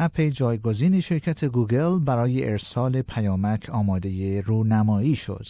اپ 0.00 0.20
جایگزین 0.20 1.00
شرکت 1.00 1.44
گوگل 1.44 1.98
برای 1.98 2.50
ارسال 2.50 3.02
پیامک 3.02 3.70
آماده 3.70 4.40
رونمایی 4.40 5.16
شد. 5.16 5.46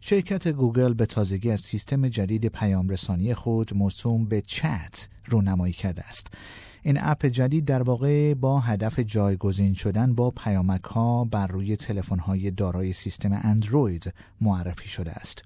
شرکت 0.00 0.48
گوگل 0.48 0.94
به 0.94 1.06
تازگی 1.06 1.50
از 1.50 1.60
سیستم 1.60 2.08
جدید 2.08 2.46
پیامرسانی 2.46 3.34
خود 3.34 3.74
موسوم 3.74 4.24
به 4.24 4.40
چت 4.40 5.08
رونمایی 5.26 5.72
کرده 5.72 6.02
است. 6.02 6.26
این 6.86 6.98
اپ 7.00 7.26
جدید 7.26 7.64
در 7.64 7.82
واقع 7.82 8.34
با 8.34 8.60
هدف 8.60 8.98
جایگزین 8.98 9.74
شدن 9.74 10.14
با 10.14 10.30
پیامک 10.30 10.84
ها 10.84 11.24
بر 11.24 11.46
روی 11.46 11.76
تلفن 11.76 12.18
های 12.18 12.50
دارای 12.50 12.92
سیستم 12.92 13.40
اندروید 13.42 14.14
معرفی 14.40 14.88
شده 14.88 15.12
است. 15.12 15.44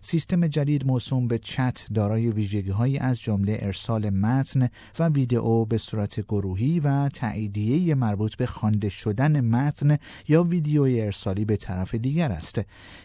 سیستم 0.00 0.46
جدید 0.46 0.86
موسوم 0.86 1.28
به 1.28 1.38
چت 1.38 1.86
دارای 1.94 2.30
ویژگی 2.30 2.70
هایی 2.70 2.98
از 2.98 3.20
جمله 3.20 3.58
ارسال 3.60 4.10
متن 4.10 4.68
و 4.98 5.08
ویدئو 5.08 5.64
به 5.64 5.78
صورت 5.78 6.20
گروهی 6.20 6.80
و 6.80 7.08
تاییدیه 7.08 7.94
مربوط 7.94 8.36
به 8.36 8.46
خوانده 8.46 8.88
شدن 8.88 9.40
متن 9.40 9.98
یا 10.28 10.42
ویدیوی 10.42 11.00
ارسالی 11.00 11.44
به 11.44 11.56
طرف 11.56 11.94
دیگر 11.94 12.32
است 12.32 12.60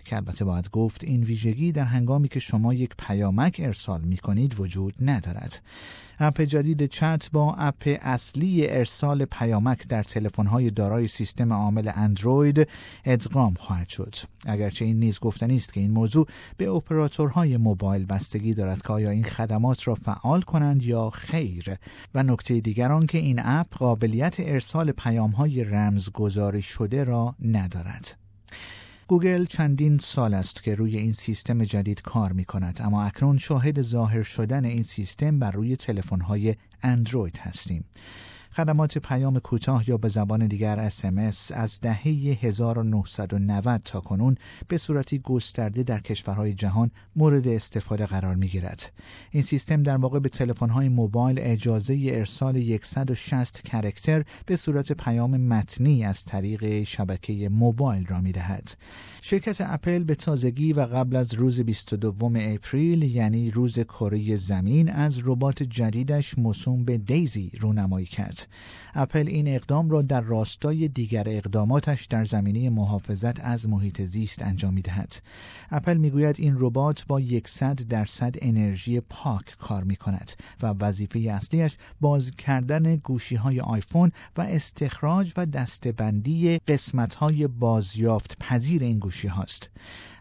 که 0.05 0.15
البته 0.15 0.45
باید 0.45 0.69
گفت 0.69 1.03
این 1.03 1.23
ویژگی 1.23 1.71
در 1.71 1.83
هنگامی 1.83 2.27
که 2.27 2.39
شما 2.39 2.73
یک 2.73 2.91
پیامک 2.99 3.61
ارسال 3.63 4.01
می 4.01 4.17
کنید 4.17 4.59
وجود 4.59 4.93
ندارد 5.01 5.61
اپ 6.19 6.41
جدید 6.41 6.85
چت 6.85 7.29
با 7.31 7.53
اپ 7.53 7.97
اصلی 8.01 8.67
ارسال 8.67 9.25
پیامک 9.25 9.87
در 9.87 10.03
تلفن‌های 10.03 10.69
دارای 10.69 11.07
سیستم 11.07 11.53
عامل 11.53 11.91
اندروید 11.95 12.67
ادغام 13.05 13.53
خواهد 13.53 13.89
شد. 13.89 14.15
اگرچه 14.45 14.85
این 14.85 14.99
نیز 14.99 15.19
گفتنی 15.19 15.55
است 15.55 15.73
که 15.73 15.79
این 15.79 15.91
موضوع 15.91 16.27
به 16.57 16.69
اپراتورهای 16.69 17.57
موبایل 17.57 18.05
بستگی 18.05 18.53
دارد 18.53 18.81
که 18.81 18.93
آیا 18.93 19.09
این 19.09 19.23
خدمات 19.23 19.87
را 19.87 19.95
فعال 19.95 20.41
کنند 20.41 20.83
یا 20.83 21.09
خیر. 21.09 21.77
و 22.15 22.23
نکته 22.23 22.59
دیگر 22.59 22.91
آن 22.91 23.05
که 23.05 23.17
این 23.17 23.41
اپ 23.43 23.77
قابلیت 23.77 24.35
ارسال 24.39 24.91
پیام‌های 24.91 25.63
رمزگذاری 25.63 26.61
شده 26.61 27.03
را 27.03 27.35
ندارد. 27.45 28.24
گوگل 29.07 29.45
چندین 29.45 29.97
سال 29.97 30.33
است 30.33 30.63
که 30.63 30.75
روی 30.75 30.97
این 30.97 31.13
سیستم 31.13 31.63
جدید 31.63 32.01
کار 32.01 32.31
می 32.31 32.45
کند 32.45 32.79
اما 32.83 33.03
اکنون 33.03 33.37
شاهد 33.37 33.81
ظاهر 33.81 34.23
شدن 34.23 34.65
این 34.65 34.83
سیستم 34.83 35.39
بر 35.39 35.51
روی 35.51 35.75
تلفن‌های 35.75 36.55
اندروید 36.83 37.37
هستیم. 37.37 37.85
خدمات 38.55 38.97
پیام 38.97 39.39
کوتاه 39.39 39.89
یا 39.89 39.97
به 39.97 40.09
زبان 40.09 40.47
دیگر 40.47 40.89
SMS 40.89 41.51
از 41.51 41.81
دهه 41.81 42.07
1990 42.41 43.81
تا 43.83 43.99
کنون 43.99 44.35
به 44.67 44.77
صورتی 44.77 45.19
گسترده 45.19 45.83
در 45.83 45.99
کشورهای 45.99 46.53
جهان 46.53 46.91
مورد 47.15 47.47
استفاده 47.47 48.05
قرار 48.05 48.35
می 48.35 48.47
گیرد. 48.47 48.91
این 49.31 49.43
سیستم 49.43 49.83
در 49.83 49.97
واقع 49.97 50.19
به 50.19 50.29
تلفن‌های 50.29 50.89
موبایل 50.89 51.39
اجازه 51.41 52.09
ارسال 52.13 52.77
160 52.83 53.61
character 53.61 54.23
به 54.45 54.55
صورت 54.55 54.91
پیام 54.91 55.37
متنی 55.37 56.05
از 56.05 56.25
طریق 56.25 56.83
شبکه 56.83 57.49
موبایل 57.49 58.05
را 58.05 58.21
می 58.21 58.31
دهد. 58.31 58.77
شرکت 59.21 59.57
اپل 59.59 60.03
به 60.03 60.15
تازگی 60.15 60.73
و 60.73 60.81
قبل 60.81 61.15
از 61.15 61.33
روز 61.33 61.61
22 61.61 62.31
April 62.35 63.03
یعنی 63.03 63.51
روز 63.51 63.79
کره 63.79 64.35
زمین 64.35 64.89
از 64.89 65.19
ربات 65.25 65.63
جدیدش 65.63 66.37
موسوم 66.37 66.85
به 66.85 66.97
Daisy 66.97 67.51
رونمایی 67.59 68.05
کرد. 68.05 68.44
اپل 68.93 69.27
این 69.27 69.47
اقدام 69.47 69.89
را 69.89 70.01
در 70.01 70.21
راستای 70.21 70.87
دیگر 70.87 71.23
اقداماتش 71.27 72.05
در 72.05 72.25
زمینه 72.25 72.69
محافظت 72.69 73.39
از 73.39 73.69
محیط 73.69 74.01
زیست 74.01 74.41
انجام 74.41 74.73
می 74.73 74.81
دهد. 74.81 75.21
اپل 75.71 75.97
می 75.97 76.09
گوید 76.09 76.35
این 76.39 76.55
ربات 76.59 77.05
با 77.07 77.21
100 77.45 77.75
درصد 77.75 78.35
انرژی 78.41 78.99
پاک 78.99 79.57
کار 79.57 79.83
می 79.83 79.95
کند 79.95 80.31
و 80.61 80.67
وظیفه 80.67 81.19
اصلیش 81.19 81.77
باز 82.01 82.31
کردن 82.31 82.95
گوشی 82.95 83.35
های 83.35 83.59
آیفون 83.59 84.11
و 84.37 84.41
استخراج 84.41 85.33
و 85.37 85.45
دستبندی 85.45 86.57
قسمت 86.57 87.15
های 87.15 87.47
بازیافت 87.47 88.37
پذیر 88.39 88.83
این 88.83 88.99
گوشی 88.99 89.27
هاست. 89.27 89.69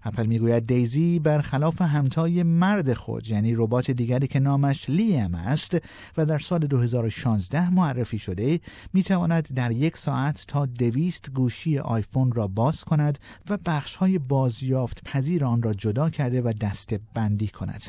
اپل 0.04 0.26
می‌گوید 0.26 0.66
دیزی 0.66 1.18
برخلاف 1.18 1.82
همتای 1.82 2.42
مرد 2.42 2.92
خود 2.92 3.28
یعنی 3.28 3.54
ربات 3.54 3.90
دیگری 3.90 4.26
که 4.26 4.40
نامش 4.40 4.90
لیم 4.90 5.34
است 5.34 5.76
و 6.16 6.26
در 6.26 6.38
سال 6.38 6.66
2016 6.66 7.70
معرفی 7.70 8.18
شده 8.18 8.60
می‌تواند 8.92 9.54
در 9.54 9.70
یک 9.70 9.96
ساعت 9.96 10.44
تا 10.48 10.66
دویست 10.66 11.30
گوشی 11.30 11.78
آیفون 11.78 12.32
را 12.32 12.48
باز 12.48 12.84
کند 12.84 13.18
و 13.50 13.58
بخش 13.66 13.96
های 13.96 14.18
بازیافت 14.18 15.04
پذیر 15.04 15.44
آن 15.44 15.62
را 15.62 15.74
جدا 15.74 16.10
کرده 16.10 16.42
و 16.42 16.52
دسته 16.60 17.00
بندی 17.14 17.48
کند. 17.48 17.84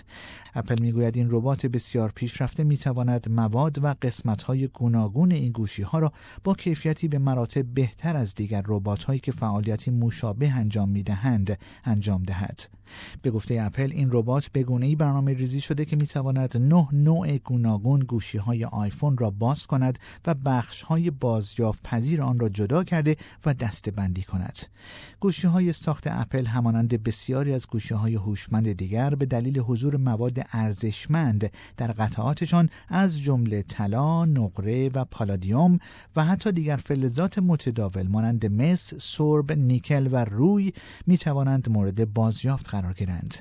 اپل 0.55 0.81
می‌گوید 0.81 1.17
این 1.17 1.27
ربات 1.31 1.65
بسیار 1.65 2.11
پیشرفته 2.15 2.63
می‌تواند 2.63 3.29
مواد 3.29 3.83
و 3.83 3.95
قسمت 4.01 4.43
های 4.43 4.67
گوناگون 4.67 5.31
این 5.31 5.51
گوشی 5.51 5.81
ها 5.83 5.99
را 5.99 6.11
با 6.43 6.53
کیفیتی 6.53 7.07
به 7.07 7.19
مراتب 7.19 7.65
بهتر 7.73 8.17
از 8.17 8.35
دیگر 8.35 8.63
ربات 8.67 9.03
هایی 9.03 9.19
که 9.19 9.31
فعالیتی 9.31 9.91
مشابه 9.91 10.51
انجام 10.51 10.89
می‌دهند 10.89 11.59
انجام 11.85 12.04
دهد 12.05 12.69
به 13.21 13.31
گفته 13.31 13.61
اپل 13.61 13.91
این 13.91 14.09
ربات 14.11 14.47
به 14.47 14.65
ای 14.81 14.95
برنامه 14.95 15.33
ریزی 15.33 15.61
شده 15.61 15.85
که 15.85 15.95
می 15.95 16.07
تواند 16.07 16.57
نه 16.57 16.87
نوع 16.91 17.37
گوناگون 17.37 17.99
گوشی 17.99 18.37
های 18.37 18.65
آیفون 18.65 19.17
را 19.17 19.29
باز 19.29 19.67
کند 19.67 19.99
و 20.27 20.33
بخش 20.33 20.81
های 20.81 21.11
بازیافت 21.11 21.83
پذیر 21.83 22.21
آن 22.21 22.39
را 22.39 22.49
جدا 22.49 22.83
کرده 22.83 23.17
و 23.45 23.53
دسته 23.53 23.91
بندی 23.91 24.23
کند. 24.23 24.59
گوشی 25.19 25.47
های 25.47 25.73
ساخت 25.73 26.07
اپل 26.07 26.45
همانند 26.45 27.03
بسیاری 27.03 27.53
از 27.53 27.67
گوشی 27.67 27.93
های 27.93 28.15
هوشمند 28.15 28.71
دیگر 28.71 29.15
به 29.15 29.25
دلیل 29.25 29.59
حضور 29.59 29.97
مواد 29.97 30.45
ارزشمند 30.51 31.51
در 31.77 31.91
قطعاتشان 31.91 32.69
از 32.89 33.21
جمله 33.21 33.61
طلا، 33.61 34.25
نقره 34.25 34.89
و 34.89 35.05
پالادیوم 35.05 35.79
و 36.15 36.25
حتی 36.25 36.51
دیگر 36.51 36.77
فلزات 36.77 37.39
متداول 37.39 38.07
مانند 38.07 38.61
مس، 38.61 38.93
سرب، 38.93 39.51
نیکل 39.51 40.09
و 40.11 40.25
روی 40.25 40.73
می 41.07 41.17
توانند 41.17 41.69
مورد 41.69 41.94
بازیافت 42.01 42.69
قرار 42.69 42.93
گیرند. 42.93 43.35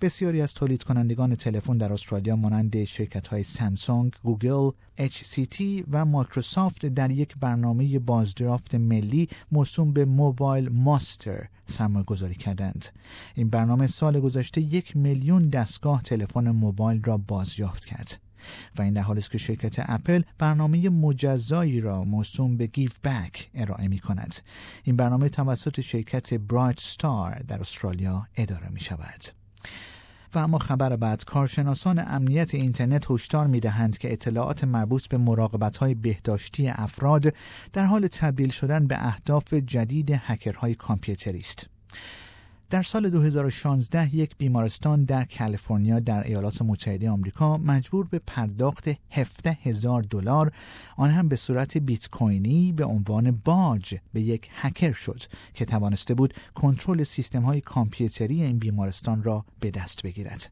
بسیاری 0.00 0.40
از 0.40 0.54
تولید 0.54 0.82
کنندگان 0.82 1.36
تلفن 1.36 1.76
در 1.76 1.92
استرالیا 1.92 2.36
مانند 2.36 2.84
شرکت 2.84 3.26
های 3.26 3.42
سامسونگ، 3.42 4.12
گوگل، 4.22 4.70
HCT 4.98 5.62
و 5.90 6.04
مایکروسافت 6.04 6.86
در 6.86 7.10
یک 7.10 7.34
برنامه 7.40 7.98
بازیافت 7.98 8.74
ملی 8.74 9.28
موسوم 9.52 9.92
به 9.92 10.04
MobileMuster 10.04 11.48
سرمایه 11.66 12.04
گذاری 12.04 12.34
کردند. 12.34 12.84
این 13.34 13.48
برنامه 13.48 13.86
سال 13.86 14.20
گذشته 14.20 14.60
یک 14.60 14.96
میلیون 14.96 15.48
دستگاه 15.48 16.02
تلفن 16.02 16.50
موبایل 16.50 17.02
را 17.02 17.16
بازیافت 17.16 17.84
کرد. 17.84 18.23
و 18.78 18.82
این 18.82 18.94
در 18.94 19.02
حالی 19.02 19.20
است 19.20 19.30
که 19.30 19.38
شرکت 19.38 19.76
اپل 19.78 20.22
برنامه 20.38 20.88
مجزایی 20.88 21.80
را 21.80 22.04
موسوم 22.04 22.56
به 22.56 22.66
Give 22.66 22.98
Back 22.98 23.50
ارائه 23.54 23.88
می 23.88 23.98
کند 23.98 24.34
این 24.84 24.96
برنامه 24.96 25.28
توسط 25.28 25.80
شرکت 25.80 26.34
Brightstar 26.34 27.38
در 27.48 27.60
استرالیا 27.60 28.26
اداره 28.36 28.68
می 28.68 28.80
شود 28.80 29.24
و 30.34 30.38
اما 30.38 30.58
خبر 30.58 30.96
بعد 30.96 31.24
کارشناسان 31.24 31.98
امنیت 31.98 32.54
اینترنت 32.54 33.10
هشدار 33.10 33.46
می 33.46 33.60
دهند 33.60 33.98
که 33.98 34.12
اطلاعات 34.12 34.64
مربوط 34.64 35.08
به 35.08 35.18
مراقبت 35.18 35.76
های 35.76 35.94
بهداشتی 35.94 36.68
افراد 36.68 37.34
در 37.72 37.84
حال 37.84 38.06
تبدیل 38.06 38.50
شدن 38.50 38.86
به 38.86 39.06
اهداف 39.06 39.54
جدید 39.54 40.10
هکرهای 40.10 40.74
کامپیوتری 40.74 41.38
است. 41.38 41.68
در 42.70 42.82
سال 42.82 43.10
2016 43.10 44.14
یک 44.14 44.36
بیمارستان 44.36 45.04
در 45.04 45.24
کالیفرنیا 45.38 46.00
در 46.00 46.24
ایالات 46.24 46.62
متحده 46.62 47.10
آمریکا 47.10 47.56
مجبور 47.56 48.06
به 48.06 48.20
پرداخت 48.26 48.88
17 49.10 49.58
هزار 49.62 50.02
دلار 50.02 50.52
آن 50.96 51.10
هم 51.10 51.28
به 51.28 51.36
صورت 51.36 51.78
بیت 51.78 52.08
کوینی 52.08 52.72
به 52.72 52.84
عنوان 52.84 53.30
باج 53.30 53.94
به 54.12 54.20
یک 54.20 54.48
هکر 54.52 54.92
شد 54.92 55.22
که 55.54 55.64
توانسته 55.64 56.14
بود 56.14 56.34
کنترل 56.54 57.02
سیستم 57.02 57.42
های 57.42 57.60
کامپیوتری 57.60 58.42
این 58.42 58.58
بیمارستان 58.58 59.22
را 59.22 59.44
به 59.60 59.70
دست 59.70 60.02
بگیرد. 60.02 60.50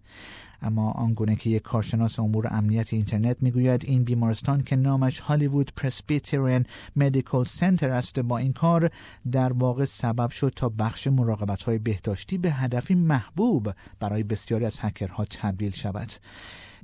اما 0.62 0.90
آنگونه 0.90 1.36
که 1.36 1.50
یک 1.50 1.62
کارشناس 1.62 2.18
امور 2.18 2.48
امنیت 2.50 2.92
اینترنت 2.92 3.42
می‌گوید 3.42 3.84
این 3.84 4.04
بیمارستان 4.04 4.62
که 4.62 4.76
نامش 4.76 5.20
هالیوود 5.20 5.72
پرسبیترین 5.76 6.66
مدیکال 6.96 7.44
سنتر 7.44 7.90
است 7.90 8.20
با 8.20 8.38
این 8.38 8.52
کار 8.52 8.90
در 9.32 9.52
واقع 9.52 9.84
سبب 9.84 10.30
شد 10.30 10.52
تا 10.56 10.68
بخش 10.68 11.06
مراقبت 11.06 11.62
های 11.62 11.78
بهداشتی 11.78 12.38
به 12.38 12.52
هدفی 12.52 12.94
محبوب 12.94 13.72
برای 14.00 14.22
بسیاری 14.22 14.64
از 14.64 14.78
هکرها 14.80 15.24
تبدیل 15.24 15.72
شود. 15.72 16.12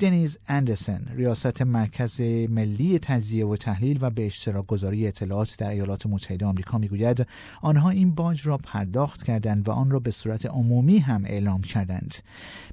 دنیز 0.00 0.38
اندرسن 0.48 1.02
ریاست 1.14 1.62
مرکز 1.62 2.20
ملی 2.50 2.98
تجزیه 2.98 3.46
و 3.46 3.56
تحلیل 3.56 3.98
و 4.00 4.10
به 4.10 4.26
اشتراک 4.26 4.66
گذاری 4.66 5.06
اطلاعات 5.06 5.56
در 5.58 5.68
ایالات 5.68 6.06
متحده 6.06 6.46
آمریکا 6.46 6.78
می‌گوید 6.78 7.26
آنها 7.62 7.90
این 7.90 8.14
باج 8.14 8.46
را 8.46 8.58
پرداخت 8.58 9.22
کردند 9.22 9.68
و 9.68 9.72
آن 9.72 9.90
را 9.90 9.98
به 9.98 10.10
صورت 10.10 10.46
عمومی 10.46 10.98
هم 10.98 11.24
اعلام 11.24 11.60
کردند. 11.60 12.14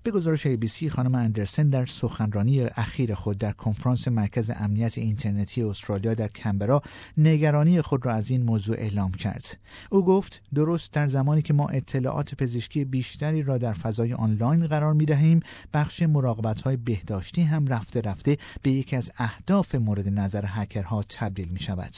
به 0.04 0.12
گزارش 0.12 0.48
ABC 0.48 0.88
خانم 0.88 1.16
اندرسن 1.16 1.69
در 1.69 1.86
سخنرانی 1.86 2.62
اخیر 2.62 3.16
خود 3.16 3.38
در 3.38 3.51
کنفرانس 3.51 4.07
مرکز 4.07 4.51
امنیت 4.56 4.98
اینترنتی 4.98 5.63
استرالیا 5.63 6.13
در 6.13 6.27
کمبرا 6.27 6.81
نگرانی 7.18 7.81
خود 7.81 8.06
را 8.06 8.13
از 8.13 8.30
این 8.30 8.44
موضوع 8.44 8.75
اعلام 8.80 9.12
کرد. 9.12 9.57
او 9.89 10.06
گفت 10.06 10.42
درست 10.56 10.94
در 10.94 11.07
زمانی 11.07 11.42
که 11.42 11.54
ما 11.54 11.68
اطلاعات 11.68 12.36
پزشکی 12.36 12.86
بیشتری 12.86 13.44
را 13.44 13.57
در 13.57 13.74
فضای 13.74 14.13
آنلاین 14.13 14.68
قرار 14.68 14.94
می 14.94 15.06
دهیم 15.06 15.39
بخش 15.74 16.04
مراقبت 16.04 16.62
های 16.62 16.77
بهداشتی 17.16 17.42
هم 17.42 17.68
رفته 17.68 18.02
رفته 18.02 18.38
به 18.62 18.72
یکی 18.72 18.96
از 18.96 19.12
اهداف 19.18 19.76
مورد 19.76 20.08
نظر 20.08 20.46
هکرها 20.48 21.04
تبدیل 21.04 21.48
می 21.48 21.60
شود. 21.60 21.96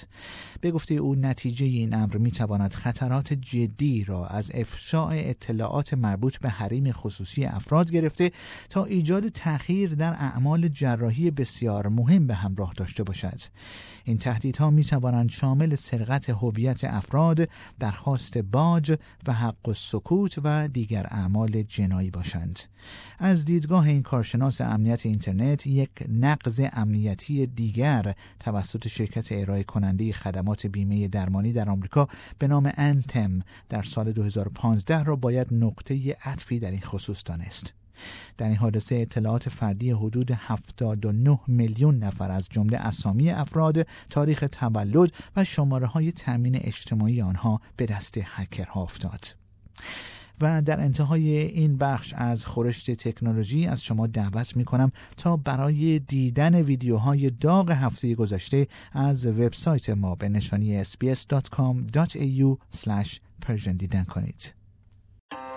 به 0.61 0.71
گفته 0.71 0.93
او 0.93 1.15
نتیجه 1.15 1.65
این 1.65 1.93
امر 1.93 2.17
می 2.17 2.31
تواند 2.31 2.73
خطرات 2.73 3.33
جدی 3.33 4.03
را 4.03 4.27
از 4.27 4.51
افشاع 4.53 5.09
اطلاعات 5.13 5.93
مربوط 5.93 6.37
به 6.37 6.49
حریم 6.49 6.91
خصوصی 6.91 7.45
افراد 7.45 7.91
گرفته 7.91 8.31
تا 8.69 8.85
ایجاد 8.85 9.29
تأخیر 9.29 9.95
در 9.95 10.13
اعمال 10.13 10.67
جراحی 10.67 11.31
بسیار 11.31 11.87
مهم 11.87 12.27
به 12.27 12.35
همراه 12.35 12.73
داشته 12.77 13.03
باشد. 13.03 13.39
این 14.03 14.17
تهدیدها 14.17 14.69
می 14.69 14.83
توانند 14.83 15.29
شامل 15.29 15.75
سرقت 15.75 16.29
هویت 16.29 16.83
افراد 16.83 17.49
درخواست 17.79 18.37
باج 18.37 18.97
و 19.27 19.33
حق 19.33 19.67
و 19.67 19.73
سکوت 19.73 20.35
و 20.43 20.67
دیگر 20.67 21.07
اعمال 21.11 21.61
جنایی 21.61 22.11
باشند. 22.11 22.59
از 23.19 23.45
دیدگاه 23.45 23.87
این 23.87 24.01
کارشناس 24.01 24.61
امنیت 24.61 25.05
اینترنت 25.07 25.67
یک 25.67 25.89
نقض 26.09 26.61
امنیتی 26.73 27.45
دیگر 27.45 28.15
توسط 28.39 28.87
شرکت 28.87 29.31
ارائه 29.31 29.63
کننده 29.63 30.13
خدمات 30.13 30.67
بیمه 30.67 31.07
درمانی 31.07 31.53
در 31.53 31.69
آمریکا 31.69 32.07
به 32.39 32.47
نام 32.47 32.71
انتم 32.77 33.39
در 33.69 33.83
سال 33.83 34.11
2015 34.11 35.03
را 35.03 35.15
باید 35.15 35.47
نقطه 35.51 36.17
عطفی 36.25 36.59
در 36.59 36.71
این 36.71 36.81
خصوص 36.81 37.23
دانست 37.25 37.73
در 38.37 38.47
این 38.47 38.55
حادثه 38.55 38.95
اطلاعات 38.95 39.49
فردی 39.49 39.91
حدود 39.91 40.31
79 40.31 41.39
میلیون 41.47 41.97
نفر 41.97 42.31
از 42.31 42.49
جمله 42.51 42.77
اسامی 42.77 43.29
افراد، 43.29 43.87
تاریخ 44.09 44.43
تولد 44.51 45.11
و 45.35 45.43
شماره 45.43 45.87
های 45.87 46.11
تامین 46.11 46.55
اجتماعی 46.55 47.21
آنها 47.21 47.61
به 47.77 47.85
دست 47.85 48.17
هکرها 48.23 48.81
افتاد. 48.81 49.25
و 50.41 50.61
در 50.61 50.81
انتهای 50.81 51.37
این 51.37 51.77
بخش 51.77 52.13
از 52.17 52.45
خورشت 52.45 52.91
تکنولوژی 52.91 53.67
از 53.67 53.83
شما 53.83 54.07
دعوت 54.07 54.55
می 54.55 54.65
کنم 54.65 54.91
تا 55.17 55.37
برای 55.37 55.99
دیدن 55.99 56.55
ویدیوهای 56.55 57.29
داغ 57.29 57.71
هفته 57.71 58.15
گذشته 58.15 58.67
از 58.93 59.25
وبسایت 59.25 59.89
ما 59.89 60.15
به 60.15 60.29
نشانی 60.29 60.83
sbs.com.au 60.83 62.57
دیدن 63.77 64.03
کنید. 64.03 64.53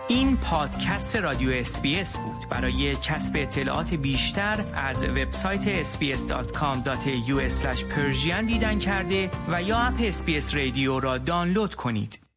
این 0.09 0.37
پادکست 0.37 1.17
رادیو 1.17 1.51
SBS 1.51 2.19
بود 2.19 2.49
برای 2.51 2.97
کسب 2.97 3.33
اطلاعات 3.37 3.95
بیشتر 3.95 4.65
از 4.75 5.03
وبسایت 5.05 5.83
sbs.com.au 5.83 7.33
دیدن 8.47 8.79
کرده 8.79 9.31
و 9.49 9.63
یا 9.63 9.79
اپ 9.79 9.95
SBS 10.01 10.55
Radio 10.55 11.01
را 11.01 11.19
دانلود 11.19 11.75
کنید 11.75 12.30